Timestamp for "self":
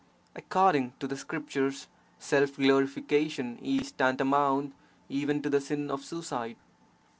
2.17-2.55